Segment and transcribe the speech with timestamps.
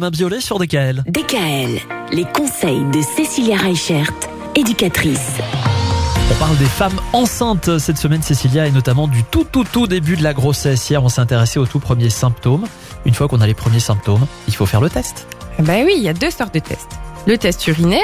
[0.00, 1.02] Main violet sur DKL.
[1.08, 1.80] DKL,
[2.12, 4.12] les conseils de Cécilia Reichert,
[4.54, 5.32] éducatrice.
[6.30, 10.16] On parle des femmes enceintes cette semaine, Cécilia, et notamment du tout tout tout début
[10.16, 10.88] de la grossesse.
[10.88, 12.66] Hier, on s'est intéressé aux tout premiers symptômes.
[13.06, 15.26] Une fois qu'on a les premiers symptômes, il faut faire le test.
[15.58, 16.92] Ben oui, il y a deux sortes de tests.
[17.26, 18.00] Le test urinaire,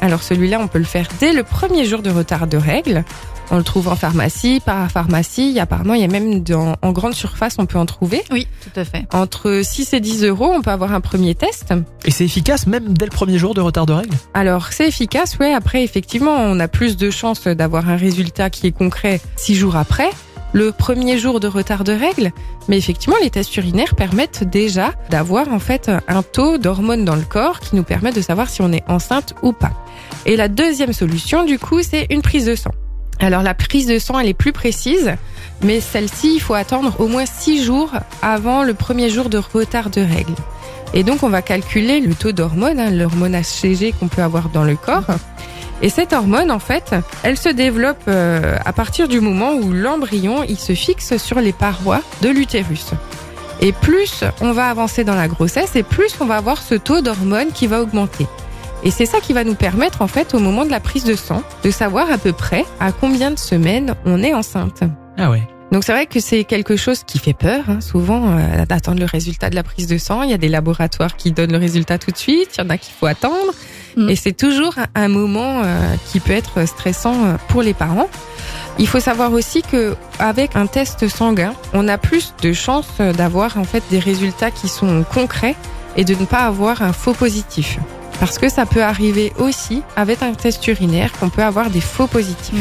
[0.00, 3.04] alors celui-là, on peut le faire dès le premier jour de retard de règles.
[3.50, 7.56] On le trouve en pharmacie, parapharmacie, apparemment il y a même dans, en grande surface,
[7.58, 8.22] on peut en trouver.
[8.30, 9.04] Oui, tout à fait.
[9.12, 11.74] Entre 6 et 10 euros, on peut avoir un premier test.
[12.06, 15.36] Et c'est efficace même dès le premier jour de retard de règles Alors c'est efficace,
[15.38, 19.54] ouais, après effectivement on a plus de chances d'avoir un résultat qui est concret 6
[19.54, 20.08] jours après
[20.52, 22.32] le premier jour de retard de règles,
[22.68, 27.22] mais effectivement les tests urinaires permettent déjà d'avoir en fait un taux d'hormones dans le
[27.22, 29.72] corps qui nous permet de savoir si on est enceinte ou pas.
[30.26, 32.72] Et la deuxième solution du coup c'est une prise de sang.
[33.18, 35.12] Alors la prise de sang elle est plus précise,
[35.62, 39.90] mais celle-ci il faut attendre au moins 6 jours avant le premier jour de retard
[39.90, 40.34] de règles.
[40.94, 44.64] Et donc on va calculer le taux d'hormone, hein, l'hormone HCG qu'on peut avoir dans
[44.64, 45.06] le corps.
[45.82, 46.94] Et cette hormone, en fait,
[47.24, 51.52] elle se développe euh, à partir du moment où l'embryon il se fixe sur les
[51.52, 52.86] parois de l'utérus.
[53.60, 57.00] Et plus on va avancer dans la grossesse, et plus on va avoir ce taux
[57.00, 58.26] d'hormone qui va augmenter.
[58.84, 61.14] Et c'est ça qui va nous permettre, en fait, au moment de la prise de
[61.14, 64.82] sang, de savoir à peu près à combien de semaines on est enceinte.
[65.18, 65.42] Ah ouais.
[65.72, 69.06] Donc c'est vrai que c'est quelque chose qui fait peur, hein, souvent, euh, d'attendre le
[69.06, 70.22] résultat de la prise de sang.
[70.22, 72.68] Il y a des laboratoires qui donnent le résultat tout de suite, il y en
[72.68, 73.54] a qu'il faut attendre.
[73.96, 74.10] Mm.
[74.10, 78.08] Et c'est toujours un moment euh, qui peut être stressant euh, pour les parents.
[78.78, 83.58] Il faut savoir aussi que avec un test sanguin, on a plus de chances d'avoir
[83.58, 85.56] en fait des résultats qui sont concrets
[85.96, 87.78] et de ne pas avoir un faux positif.
[88.22, 92.06] Parce que ça peut arriver aussi avec un test urinaire qu'on peut avoir des faux
[92.06, 92.54] positifs.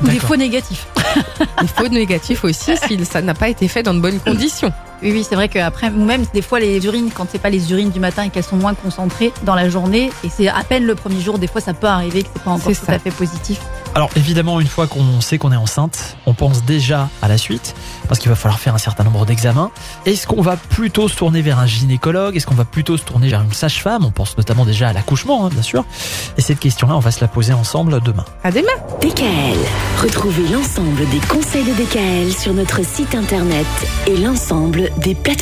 [0.00, 0.86] Ou des faux négatifs.
[1.60, 4.72] Des faux négatifs aussi si ça n'a pas été fait dans de bonnes conditions.
[5.02, 7.72] Oui, oui, c'est vrai qu'après, ou même des fois les urines, quand c'est pas les
[7.72, 10.84] urines du matin et qu'elles sont moins concentrées dans la journée, et c'est à peine
[10.84, 12.92] le premier jour, des fois ça peut arriver que c'est pas encore C'est tout ça.
[12.92, 13.58] à fait positif.
[13.94, 17.74] Alors évidemment, une fois qu'on sait qu'on est enceinte, on pense déjà à la suite,
[18.06, 19.70] parce qu'il va falloir faire un certain nombre d'examens.
[20.06, 22.36] Est-ce qu'on va plutôt se tourner vers un gynécologue?
[22.36, 24.04] Est-ce qu'on va plutôt se tourner vers une sage-femme?
[24.04, 25.84] On pense notamment déjà à l'accouchement, hein, bien sûr.
[26.36, 28.24] Et cette question-là, on va se la poser ensemble demain.
[28.44, 28.66] À demain.
[29.00, 29.58] DKL,
[30.02, 33.66] retrouvez l'ensemble des conseils de DKL sur notre site internet
[34.06, 35.38] et l'ensemble des plateformes.